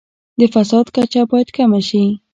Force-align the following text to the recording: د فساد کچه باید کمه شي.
د 0.39 0.41
فساد 0.53 0.85
کچه 0.95 1.21
باید 1.29 1.49
کمه 1.57 1.81
شي. 1.89 2.03